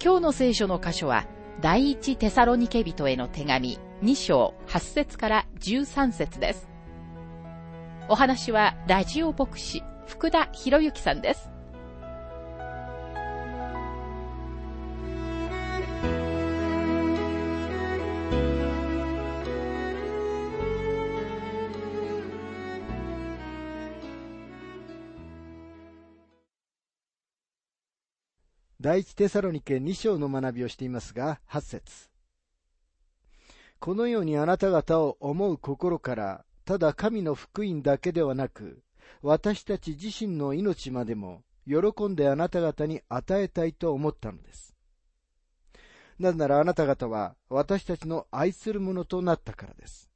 [0.00, 1.26] 今日の聖書の箇所は、
[1.60, 6.68] 第一テサロニケ人への手紙2章8節から13節です。
[8.08, 11.50] お話はラジオ牧師福田博之さんです。
[28.88, 32.08] 第一テサロニケ2章の学びをしていますが、8節
[33.80, 38.82] このようにあなた方を思う心から、ただ神の福音だけではなく、
[39.20, 44.74] 私たち自身の命までも、喜んであなた方に与えたいと思ったのです。
[46.18, 50.08] なぜならあなた方は私たちの愛するものとなったからです。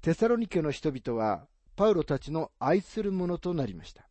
[0.00, 4.07] テサロニケの人々は、パウロたちの愛するものとなりました。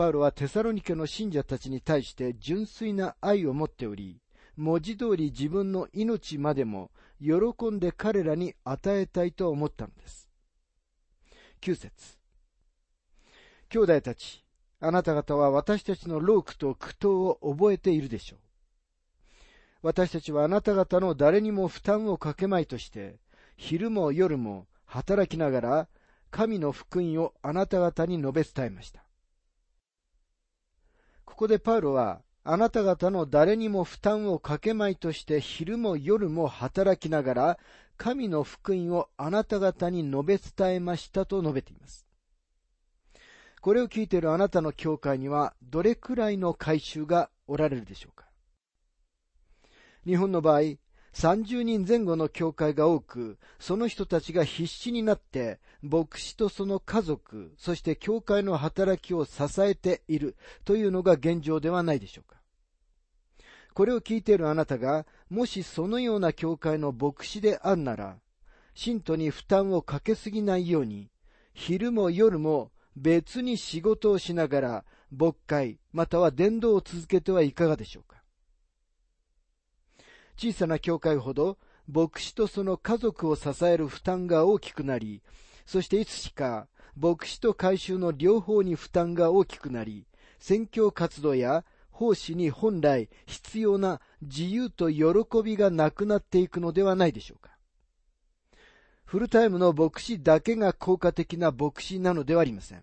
[0.00, 4.22] パウロはテサロニケの信者たちに対して純粋な愛を持っており、
[4.56, 10.30] 文字通り自分の命までも喜んで彼らに与えたいと思ったのです。
[11.60, 12.16] 9節
[13.68, 14.42] 兄弟たち、
[14.80, 18.38] あなた方は私たちの労苦と苦闘を覚えているでしょう。
[19.82, 23.18] 私たちはあなた方の誰にも負担をかけまいとして、
[23.58, 25.88] 昼も夜も働きながら
[26.30, 29.04] 神の福音をあなた方に述べ伝えました。
[31.30, 37.58] ここでパウロは、あなた方の誰にも負担をかけまいとして昼も夜も働きながら、
[37.96, 42.04] 神の福音をあなた方に述べ伝えましたと述べています。
[43.60, 48.26] これを聞いているあなたの教会には、どれくらいの改宗がおられるでしょうか
[50.04, 50.60] 日本の場合、
[51.14, 62.40] 30人前後の教会が多く、その人たちが必死になって、牧師とその家族、そして教会の働きを支えているというのが現状ではないでしょうか。
[63.74, 68.18] これを聞いているあなたが、もしそのような教会の牧師であるなら、
[68.74, 71.10] 信徒に負担をかけすぎないように、
[71.54, 78.19] 昼も夜も別に仕事をしながら、牧会、または伝道を続けてはいかがでしょうか。
[80.40, 85.20] 小さな教会ほど牧師とその家族を支える負担が大きくなり、
[85.66, 90.06] そしていつしか牧師と改宗の両方に負担が大きくなり、
[90.38, 95.04] 宣教活動や奉仕に本来必要な自由と喜
[95.44, 97.50] びがなくなっていくのではないでしょうか。
[99.04, 102.82] フルタイムの牧師だけが効果的な牧師なのではありません。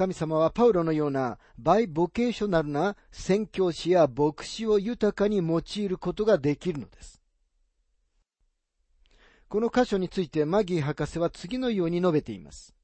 [0.00, 7.20] 神様はパウロのようなバイボケーショナルな宣教師や牧師を豊かに用いることができるのです。
[9.50, 12.74] この箇所についてマギー博士は次のように述べています。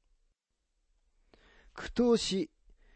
[1.73, 2.51] 苦闘し、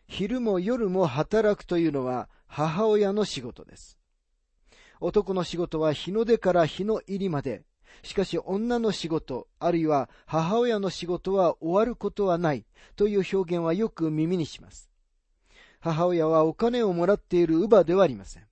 [0.05, 3.97] 昼も夜も働くというのは母親の仕事です。
[4.99, 7.63] 男の仕事は日の出から日の入りまで、
[8.03, 12.65] しかし女の仕事、あるいは母親の仕事は終わることはない
[12.95, 14.89] という表現はよく耳にします。
[15.79, 18.43] 母親はお金をもらっている乳母ではありません。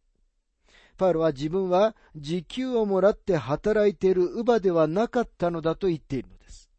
[0.98, 6.70] パウロは自分は時給をもらって働いている乳母ではなかったのだと言っているのです。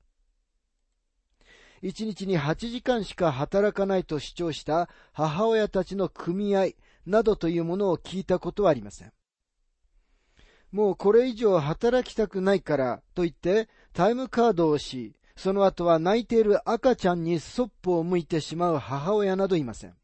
[1.83, 6.73] 一日に8時間しか働かないと主張した母親たちの組合
[7.07, 9.13] などというものを聞いたことはありません。
[10.73, 19.95] もうこれ以上働きたくないからと言ってタイムカードをし、その後は泣いている赤ちゃんにそっぽを向いてしまう母親などいません。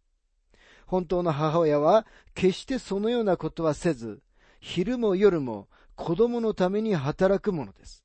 [0.86, 4.22] 本当の母親は決してそのようなことはせず、
[4.60, 8.04] 昼も夜も子供のために働くものです。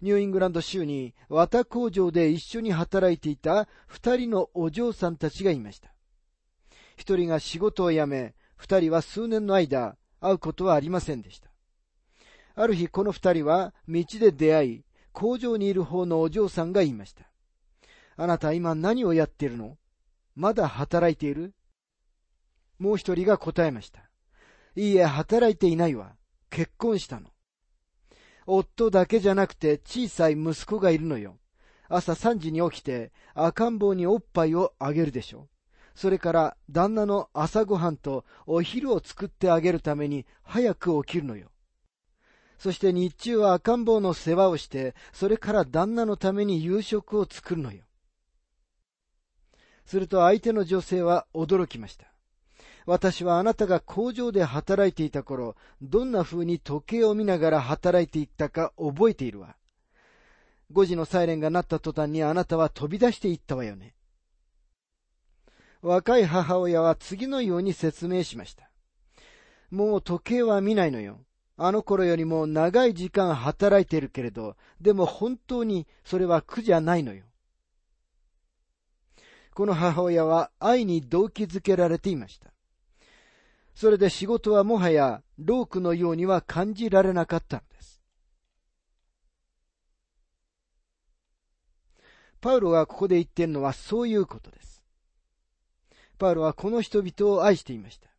[0.00, 5.92] ニューイングランド州に綿工場で一緒に働いていた二人のお嬢さんたちがいました。
[6.96, 11.50] 一人が仕事を辞め、二人は数年の間、会うことはありませんでした。
[12.54, 17.30] ある日この二人は道で出会い、工場にいる方のお嬢さんが言いました。
[18.16, 19.78] あなた今何をやっているの？
[20.36, 21.54] まだ働いている？
[22.78, 24.10] もう一人が答えました。
[24.76, 26.16] いいえ、働いていないわ。
[26.50, 27.30] 結婚したの。
[28.46, 31.38] 夫だけじゃなくて小さい息子がいるのよ。
[31.88, 35.48] 朝3時に起きて赤ん坊におっぱいをあげるでしょ。
[35.94, 41.50] それから旦那の朝ごはんとお昼を作ってあげるために早く起きるのよ。
[42.58, 47.84] そして日中は赤ん坊の世話をして、それから旦那のために夕食を作るのよ。
[49.86, 52.12] すると相手の女性は驚きました。
[52.86, 59.56] 私はあなたが工場で働いていた頃、どんな風に時計を見ながら働いていったか覚えているわ。
[60.72, 63.94] 5時のサイレンが鳴った途端にあなたは飛び出していったわよね。
[65.82, 68.70] 若い母親は次のように説明しました。
[69.70, 71.20] もう時計は見ないのよ。
[71.56, 77.24] あの頃よりも長い時間働いているけれど、でも本当にそれは苦じゃないのよ。
[79.54, 82.52] この母親は愛に動機づけられていました。
[83.74, 88.02] それで仕事はもはやロークのようには感じられなかったのです。
[92.40, 94.69] パウロがここで言っているのはそういうことです。
[96.20, 98.10] パウロはこの人々を愛していました。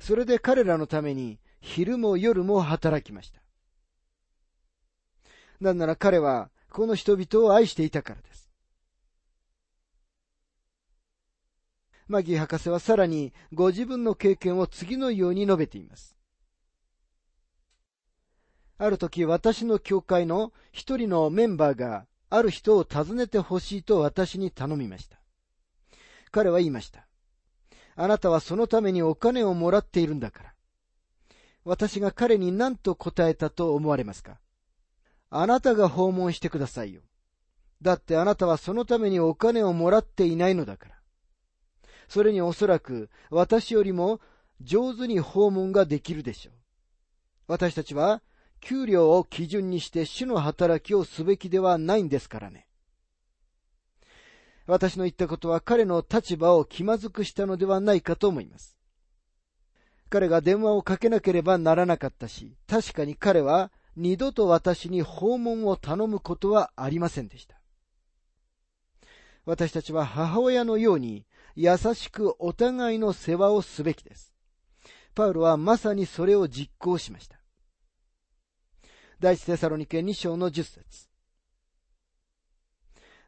[0.00, 3.40] それで彼らのために昼も夜も働きました。
[5.60, 8.50] なんなら彼はこの人々を愛していたからです。
[12.08, 16.16] マギー博士はさらにご自分の経験を次のように述べています。
[18.78, 25.23] ある時私の教会の一人のメンバーがある人を訪ねてほしいと私に頼みました。
[26.34, 27.06] 彼は言いました。
[27.94, 30.54] あなたはそのためにお金をもらっているんだから。
[31.64, 34.40] 私が彼に何と答えたと思われますか？
[35.30, 37.02] あなたが訪問してくださいよ。
[37.80, 40.94] だってあなたはそのためにお金をもらっていないのだから。
[42.08, 44.20] それにおそらく私よりも
[44.60, 46.54] 上手に訪問ができるでしょう。
[47.46, 48.22] 私たちは
[48.60, 52.66] 給料を基準にして主の働きをすべきではないんですからね。
[54.66, 58.76] 私の言ったことは彼の立場を気まずくしたのではないかと思います。
[60.08, 67.60] 彼が電話をかけなければならなかったし、確かに彼は二度と私に訪問を頼むことはありませんでした。
[69.44, 74.32] 私たちは母親のように優しくお互いの世話をすべきです。
[75.14, 77.38] パウロはまさにそれを実行しました。
[79.20, 81.08] 第一テサロニケ2章の10節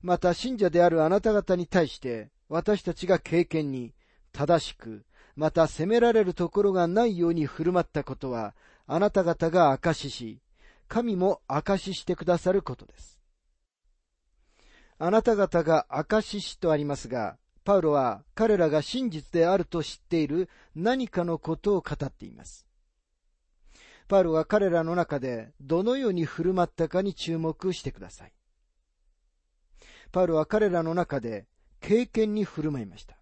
[0.07, 3.93] また信者であるあなた方に対して私たちが経験に
[4.31, 5.05] 正しく、
[5.35, 8.55] また責められるところがないように振る舞ったことは
[8.87, 10.41] あなた方が証しし、
[10.87, 13.19] 神も証ししてくださることです。
[15.01, 22.65] あなた方が証ししとありますが、パウロは彼らが真実であると知っている何かのことを語っています。
[24.07, 28.36] パウロが彼らの中でどのように振る舞ったかに注目してください。
[30.13, 31.47] パウロは彼らの中で
[31.81, 33.17] 経験に振る舞いました。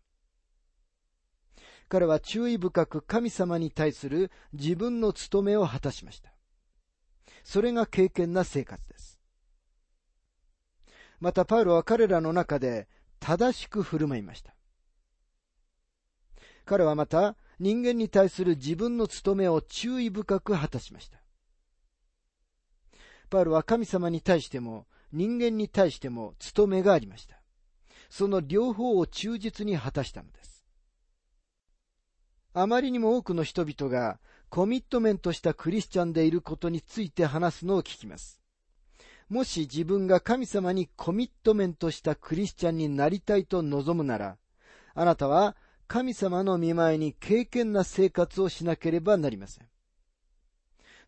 [1.89, 6.33] 彼は注意深く神様に対する自分の務めを果たしました。
[7.45, 9.21] それが経験な生活です。
[11.21, 12.89] またパウロは彼らの中で
[13.21, 14.55] 正しく振る舞いました。
[16.65, 21.19] 彼はまた人間に対する自分の務めを注意深く果たしました。
[23.31, 27.41] パウロは神様に対しても人間に対しても務めがありました。
[28.11, 30.67] その両方を忠実に果たしたのです。
[32.53, 34.19] あまりにも多くの人々が
[34.49, 38.41] コミットメントしたクリスチャンでいることについて話すのを聞きます。
[39.29, 44.37] もし自分が神様にコミットメントしたクリスチャンになりたいと望むなら、
[44.95, 45.57] あなたは
[45.87, 49.69] 神様の見前に敬虔な生活をしなければなりません。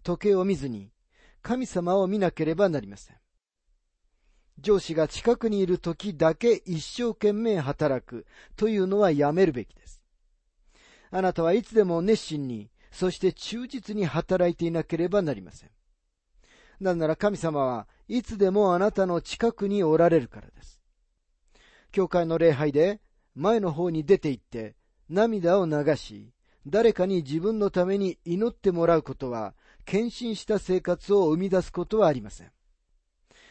[0.02, 0.92] 時計を見ずに
[1.42, 3.16] 神様を見なければなりません。
[4.58, 10.02] 上司が近くにいる時だけ一生懸命働くというのはやめるべきです。
[11.10, 15.70] あなたはいつでも熱心に、そして忠実に働いていなければなりません。
[16.80, 20.80] なんなら神様はいつでもあなたの近くにおられるからです。
[21.92, 23.00] 教会の礼拝で
[23.34, 24.76] 前の方に出て行って
[25.08, 26.32] 涙を流し、
[26.66, 32.50] 誰かに自分のために祈ってもらうことは、献身した生活を生み出すことはありません。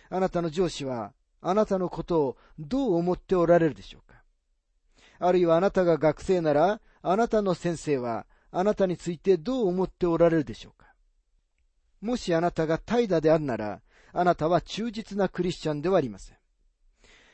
[0.09, 4.21] あなたの上司は、あなたのことをどう思っておられるでしょうか？
[5.19, 10.88] あるいはあなたが学生なら、あなたの先生は、あなたについてどう思っておられるでしょうか？
[12.01, 13.81] もしあなたが怠惰であるなら、
[14.13, 16.38] あなたは忠実なクリスチャンではありません。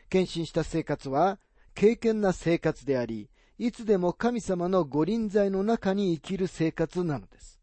[0.09, 1.39] 献身した生活は、
[1.73, 7.60] 敬虔な生活であり、いつでも神様の御臨在の中に生きる生活なのです。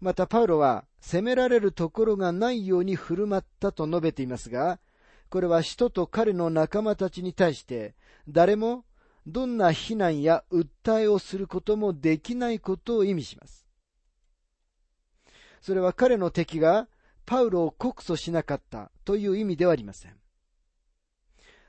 [0.00, 4.80] またパウロは責められるところがないように振る舞ったと述べていますが、
[5.28, 7.94] これは使徒と彼の仲間たちに対して、
[8.28, 8.84] 誰も
[9.26, 13.66] どんな非難や訴えをすることもできないことを意味します。
[15.60, 16.88] それは彼の敵が
[17.26, 20.16] パウロを告訴しなかったという意味ではありません。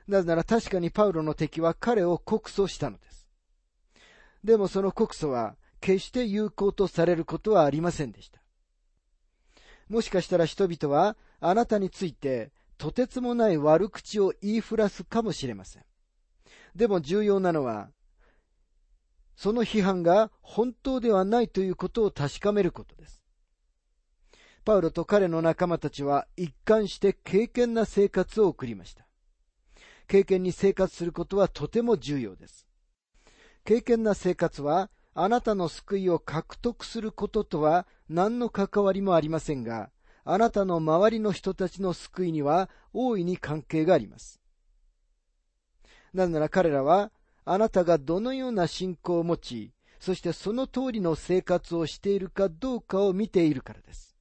[0.08, 3.28] なぜなら確かにパウロの敵は彼を告訴したのです。
[4.42, 8.40] でもその告訴は決して有効とされることはありませんでした。
[9.88, 15.84] もしかしたら人々はあなたについてとてつもない悪口を言いふらすかもしれません。
[16.74, 17.90] でも重要なのは、
[19.36, 23.22] その批判が本当ではないということを確かめることです。
[24.64, 29.04] パウロと彼の仲間たちは一貫して敬虔な生活を送りました。
[30.06, 32.68] 敬虔に生活することはとても重要です。
[33.64, 39.90] 敬虔な生活はあなたの救いを獲得することとは何の関わりもありませんが、
[40.24, 44.40] あなたの周りの人たちの救いには大いに関係があります。
[46.14, 47.10] なぜなら彼らは、
[47.44, 54.16] あなたがどのような信仰を持ち、そしてその通りの生活をしているかどうかを見ているからです。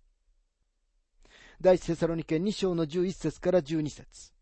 [1.61, 4.33] 第一セサロニケ2章の11節から12節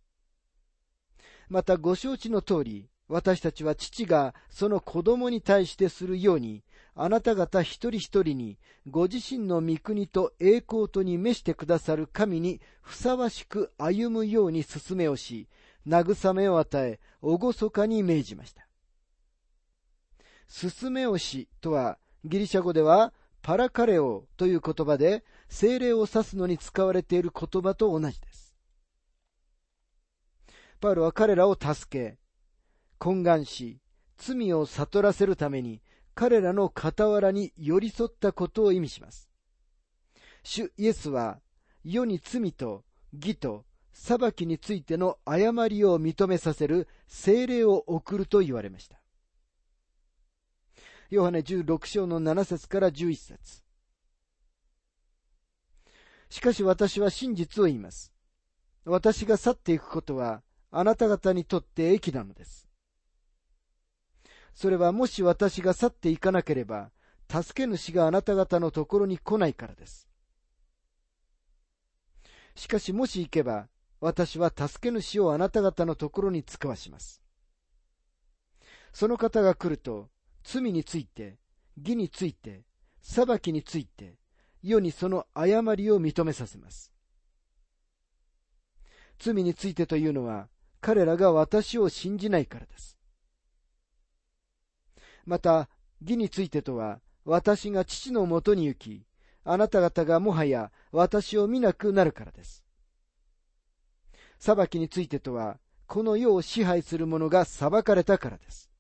[1.50, 6.64] またご承知の通り、私たちは父がその子供に対してするように、
[6.94, 15.50] あなた方一人一人に、ご自身の御国と栄光とに召してくださる神にふさわしく歩むように進めをし、
[15.88, 18.68] 慰めを与え、厳かに命じました。
[20.48, 23.12] 進めをしとは、ギリシャ語では、
[23.42, 28.54] パラカレオという言葉で、精霊を指すのに使われている言葉と同じです。
[30.80, 32.19] パウロは彼らを助け、
[33.00, 33.80] 懇願し、
[34.18, 35.82] 罪を悟らせるために、
[36.16, 39.30] 彼らの傍らに寄り添ったことを意味します。
[40.44, 41.40] 主イエスは、
[41.84, 49.00] 世に罪と義と裁きについての誤りを認めさせる精霊を送ると言われました。
[51.10, 53.64] ヨハネ16章の7節から11節
[56.30, 58.14] しかし私は真実を言います。
[58.86, 62.69] 私が去っていくことはあなた方にとって益なのです。
[64.60, 66.92] それはもし私が去っていかなければ、
[67.32, 70.10] 助け主があなた方のところに来ないからです。
[72.56, 73.70] しかしもし行けば、
[74.02, 77.24] 私は助け主をあなた方のところに使わします。
[78.92, 80.10] その方が来ると、
[80.44, 81.40] 罪について、
[81.78, 82.66] 義について、
[83.02, 84.18] 裁きについて、
[84.62, 86.92] 世にその誤りを認めさせます。
[89.20, 90.50] 罪についてというのは、
[90.82, 92.99] 彼らが私を信じないからです。
[95.30, 95.70] また、
[96.02, 99.06] 義についてとは、私が父のもとに行き、
[99.44, 102.64] あなた方がもはや私を見なくなるからです。
[104.40, 108.72] 裁きについてとは、この世を支配する者が裁かれたからです。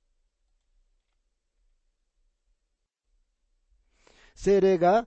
[4.34, 5.06] 精霊が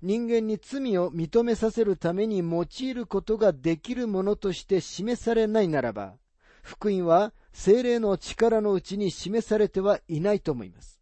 [0.00, 6.14] 人間に罪を認めさせるために用いることができるものとして示されないならば、
[6.64, 10.98] 福音は精霊の力のうちに示されてはいないと思います。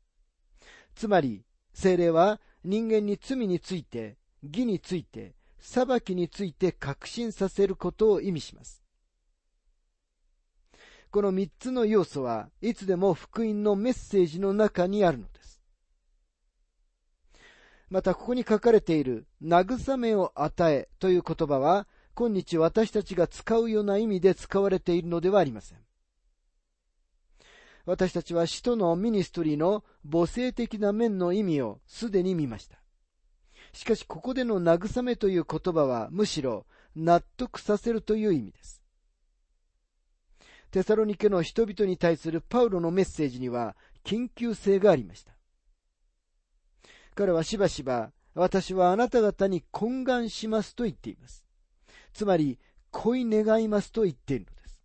[0.96, 8.82] つまり、精霊は人間に罪について、義について、裁きについて確信させることを意味します。
[11.12, 15.62] この三つの要素はいつでも福音のメッセージの中にあるのです。
[17.88, 25.78] またここに書かれている慰めを与えという言葉は今日私たちが使うような意味で使われているのではありません。
[27.84, 32.78] 私たちは使徒のミニストリーの母性的な面の意味をすでに見ました。
[33.72, 38.82] しかしここでの慰めという言葉はむしろ納得させるという意味です。
[40.70, 45.32] テサロニケの人々に対するパウロのメッセージには緊急性がありました。
[47.14, 51.44] 彼はしばしば、私はあなた方に懇願しますと言っています。
[52.12, 52.58] つまり、
[52.90, 54.80] 恋願いますと言っているのです。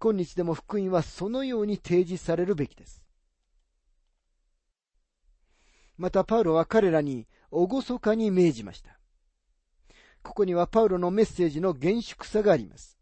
[0.00, 3.02] 今日でも福音はそのように提示されるべきです。
[5.96, 8.98] また、パウロは彼らに厳かに命じました。
[10.22, 12.98] ここにはパウロのメッセージの厳粛さがあります。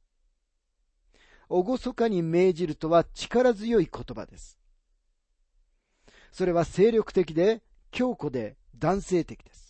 [1.48, 4.58] 厳かに命じるとは力強い言葉です。
[6.32, 9.65] それは精力的で強固で男性的です。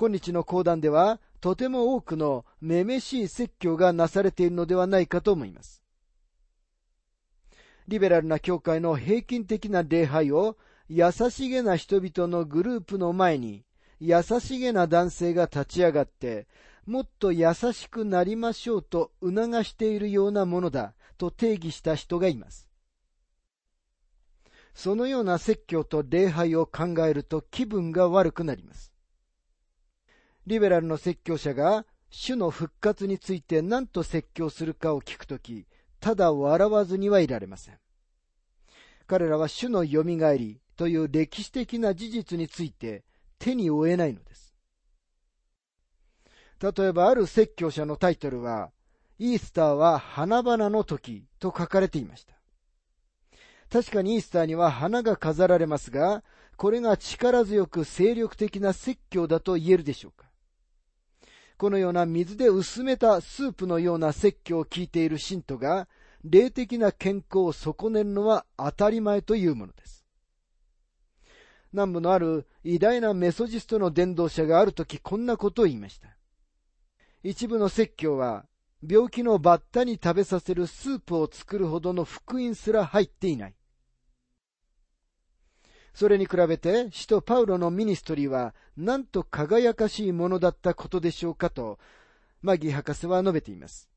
[0.00, 5.82] 今日の講談ではとても多くのめめしい説教がなされているのではないかと思います。
[7.88, 10.56] リベラルな教会の平均的な礼拝を
[10.88, 13.64] 優しげな人々のグループの前に
[13.98, 16.46] 優しげな男性が立ち上がって
[16.86, 22.68] もっと優しくなりましょうと促しているようなものだと定義した人がいます。
[24.74, 28.87] そのような説教と礼拝を考えると気分が悪くなります。
[30.48, 35.66] リベラルの説教者が主の復活について何と説教するかを聞くとき、
[36.00, 37.78] ただ笑わずにはいられません。
[39.06, 43.04] 彼らは主の蘇りという歴史的な事実について
[43.38, 44.54] 手に負えないのです。
[46.60, 48.70] 例えばある説教者のタイトルは、
[49.18, 52.34] イースターは花々の時と書かれていました。
[53.70, 56.24] 確かにイースターには花が飾られますが、
[56.56, 60.27] これが力強く精力的な説教だと言えるでしょうか
[61.58, 65.88] このような水で薄めたスープのような説教を聞いている信徒が、
[66.22, 70.04] 霊的な健康を損ねるのは当たり前というものです。
[71.72, 76.08] 南部のある偉大なメソジストの伝道者がある時こんなことを言いました。
[77.24, 78.46] 一部の説教は、
[78.88, 83.57] 病気のバッタに食べさせるスープを作るほどの福音すら入っていない。
[85.94, 91.78] それに比べて、使徒パウロのミニストリーは、なんと輝かしいものだったことでしょうかと、
[92.42, 93.88] マギー博士は述べています。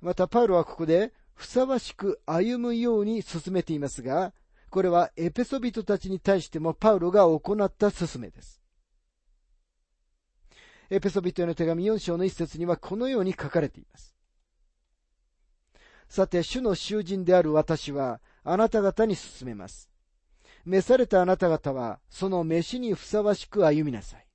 [0.00, 4.32] また、パウロはここで、ふさわしく歩むように進めていますが、
[4.70, 8.60] これはエペソビトたちに対してもパウロが行った進めです。
[10.90, 14.15] エペソビトへの手紙4章の一節にはこのように書かれています。
[16.08, 19.90] さて、主の囚人である私は、あなた方に進めます。
[20.64, 24.26] 召されたあなた方は、その飯にふさわしく歩みなさい。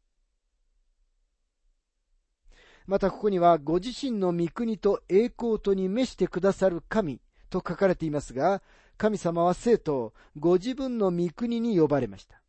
[2.87, 8.61] またここには、ご自身の御国と栄光とに召してくださる神と書かれていますが、
[8.97, 12.41] 神様は生徒をご自分の御国に呼ばれました。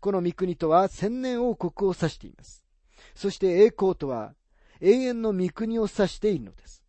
[0.00, 2.64] この御国とは千年王国を指しています。
[3.14, 4.34] そして栄光とは
[4.80, 6.82] 永遠の御国を指しているのです。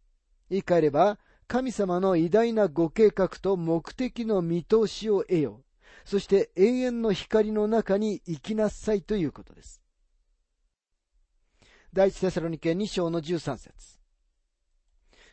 [0.49, 5.61] 言い換えれば、神様の偉大なご計画と目的の見通しを得よ。
[6.03, 9.81] そして永遠の光の中に生きなさいということです。
[11.93, 13.99] 第一テサロニケ2章の13節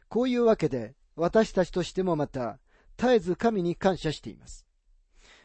[0.09, 2.59] こういうわけで、私たちとしてもまた、
[2.97, 4.67] 絶えず神に感謝しています。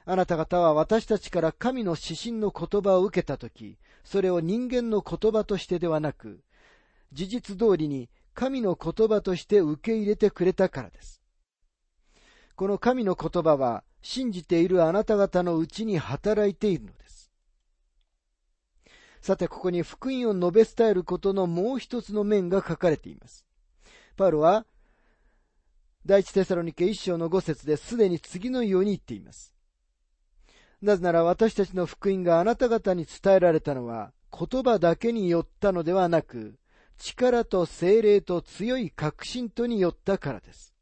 [0.06, 6.44] あなた方は私たちから神の指針の言葉を受けたとき、それを人間の言葉としてではなく、
[7.12, 11.22] 事実通りに神の言葉として受け入れてくれたからです。
[12.56, 17.34] この神の言葉は信じているあなた方のうちに働いているのです。
[19.20, 23.46] さて、ここに福音を述べ伝えることのもう一つの面が書かれています。
[24.16, 24.66] パウロは、
[26.06, 29.54] 第一テサロニケ一章の五節ですでに次のように言っています。
[30.82, 36.59] なぜなら私たちの福音があなた方に伝えられたのは言葉だけによったのではなく、
[37.00, 40.76] 力と精霊と強い確信とによったからです。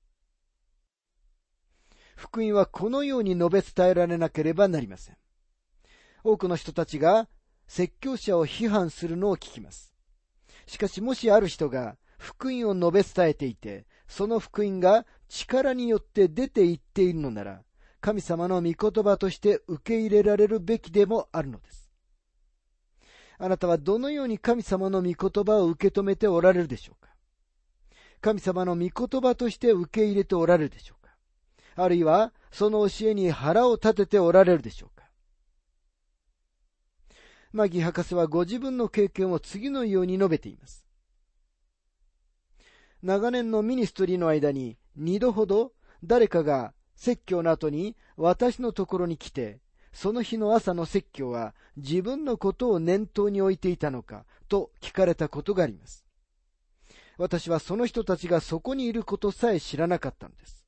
[2.16, 5.18] 福音はこのように述べ伝えられなければなりません。
[6.24, 7.30] 多くの人たちが
[7.68, 9.94] 説教者を批判するのを聞きます。
[10.66, 17.62] しかしもしある人が福音を述べ伝えていて、その福音が力によって出ていっているのなら、
[18.02, 21.87] 神様の御言葉として受け入れられるべきでもあるのです。
[23.40, 27.12] あなたはどのように神様の御言葉を受け止めておられるでしょうか？
[28.20, 31.12] 神様の御言葉として受け入れておられるでしょうか？
[31.76, 35.06] あるいは、その教えに腹を立てておられるでしょうか？
[37.54, 40.86] マギ博士はご自分の経験を次のように述べています。
[43.04, 45.74] 長年のミニストリーの間に二度ほど
[46.04, 49.60] 誰かが説教の後に私のところに来て、
[50.00, 56.06] その日の朝の説教は自分のことを念頭に置いていたのかと聞かれたことがあります。
[57.18, 60.68] 私はその人たちがそこにいることさえ知らなかったのです。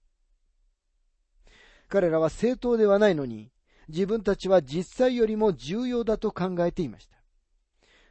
[1.90, 3.52] 彼らは正当ではないのに、
[3.88, 7.16] 自分たちは実際よりも重要だと考えていました。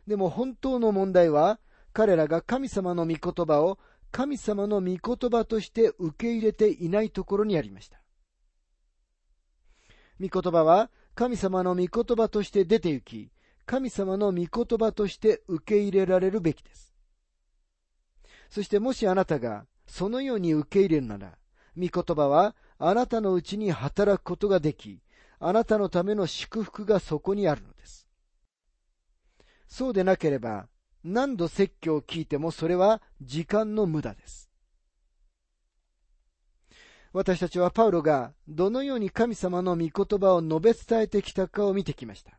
[0.07, 1.59] でも本当の問題は、
[1.93, 3.81] 彼らが神様の御言葉を
[4.13, 8.01] 神様の御言葉として受け入れていないところにありました。
[10.21, 13.33] 御言葉は神様の御言葉として出て行き、
[13.67, 16.95] 神様の御言葉として受け入れられるべきです。
[18.49, 21.37] そしてもしあなたがそのように受け入れるなら、
[21.77, 25.01] 御言葉はあなたのうちに働くことができ、
[25.41, 28.07] あなたのための祝福がそこにあるのです。
[29.67, 30.69] そうでなければ、
[31.03, 34.48] 何度説教を聞いてもそれは時間の無駄です。
[37.13, 42.39] 私たちはパウロがどのように神様の御言葉を述べ伝えてきたかを見てきました。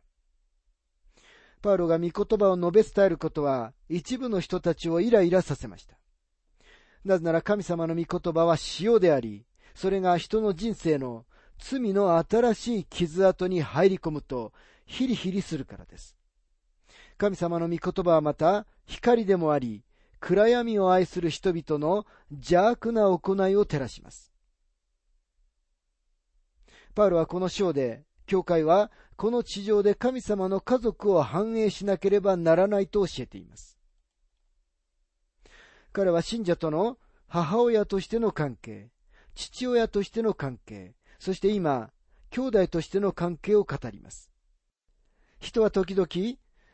[1.60, 5.98] パウロが御言葉を述べ伝えることは一部の人たちをイライラさせました。
[7.04, 11.24] なぜなら神様の御言葉は塩であり、それが人の人生の
[11.58, 14.52] 罪の新しい傷跡に入り込むと
[14.86, 16.16] ヒリヒリするからです。
[17.18, 19.84] 神様の御言葉はまた光でもあり、
[20.20, 24.29] 暗闇を愛する人々の邪悪な行いを照らします。
[26.94, 33.78] パウロはこの章で、教会はこの地上で神様の家族を繁栄しなければならないと教えています。
[35.92, 38.90] 彼は信者との母親としての関係、
[39.34, 41.90] 父親としての関係、そして今、
[42.30, 44.30] 兄弟としての関係を語ります。
[45.40, 46.08] 人は時々、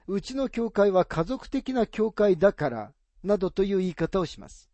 [0.07, 4.71] うちの教会は家族的な教会だから、などという言い方をします。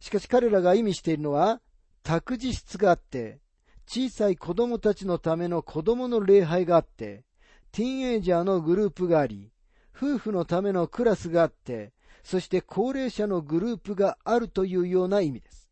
[0.00, 1.60] しかし彼らが意味しているのは、
[2.02, 3.40] 託児室があって、
[3.86, 7.24] 小さい子供たちのための子供の礼拝があって、
[7.72, 9.50] ティーンエイジャーのグループがあり、
[9.96, 11.92] 夫婦のためのクラスがあって、
[12.22, 15.68] そして高齢者のグループがあるというような意味です。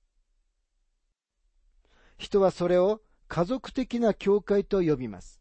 [2.19, 5.41] 人はそれを家族的な教会と呼びます。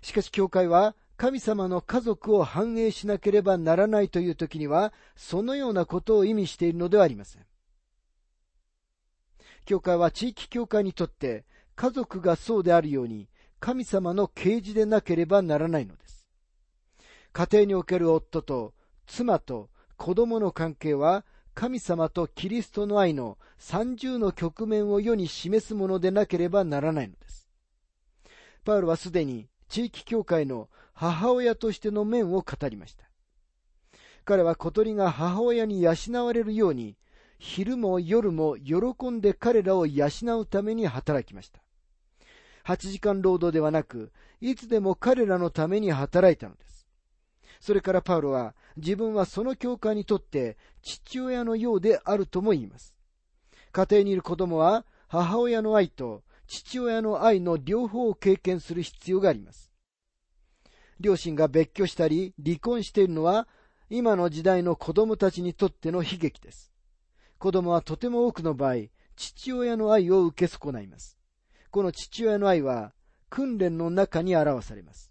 [0.00, 7.46] しかし教会は神様の家族を反映しなければならないという時には、そのようなことを意味しているのではありません。
[9.64, 11.44] 教会は地域教会にとって
[11.76, 13.28] 家族がそうであるように、
[13.60, 16.26] 神様の啓示でなければならないのです。
[17.32, 18.74] 家庭における夫と
[19.06, 27.48] 妻と子供の関係は、神様とキリストの愛の三重の局面を世に示すものでなければならないのです。
[28.64, 33.04] パウロはすでに地域教会の母親としての面を語りました。
[34.24, 36.96] 彼は小鳥が母親に養われるように、
[37.38, 40.08] 昼も夜も喜んで彼らを養
[40.40, 41.63] うために働きました。
[42.64, 46.86] 8時間労働ではなく、いつでも彼らのために働いたのです。
[47.60, 52.94] それからパウロは、自分はその教会にとって父親のようであるとも言います。
[53.72, 59.72] 家庭にいる子供は母親の愛と父親の愛の両方を経験する必要があります。
[61.00, 63.48] 両親が別居したり離婚しているのは
[63.90, 66.72] 今の時代の子供たちにとっての悲劇です。
[67.38, 71.18] 子供はとても多くの場合、父親の愛を受け損ないます。
[71.74, 72.92] この父親の愛は
[73.30, 75.10] 訓練の中に表されます。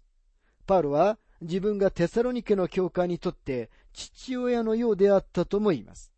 [0.66, 6.10] パウロは自分がテサロニケの教会にとって父親のようであったとも言います。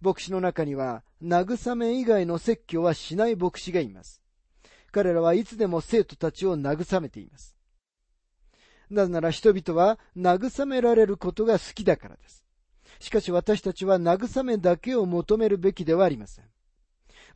[0.00, 4.20] 牧師の中には慰め以外の説教はしない牧師がいます。
[4.90, 7.56] 彼らはいつでも生徒たちを慰めています。
[8.90, 12.42] なぜなら人々は慰められることが好きだからです。
[12.98, 16.44] しかし私たちは慰めだけを求めるべきではありません。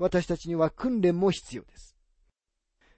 [0.00, 1.91] 私たちには訓練も必要です。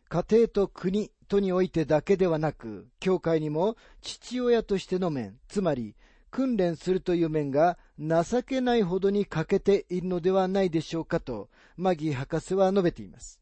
[0.09, 5.97] 家庭と国とにおいてだけではなく、教会にも父親としての面、つまり
[6.31, 13.41] 訓練するという面が情けないほどに欠けているのではないでしょうかと、マギー博士は述べています。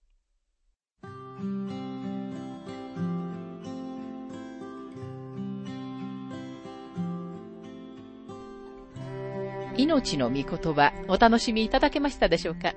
[9.77, 12.75] 命の御言葉、お楽しみいただけましたでしょうか？